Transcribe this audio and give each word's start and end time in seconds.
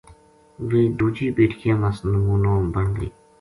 ویہ 0.69 0.93
دُوجی 0.97 1.27
بیٹکیاں 1.35 1.77
وس 1.81 1.97
نمونو 2.11 2.53
بن 2.73 2.85
گئی 2.97 3.09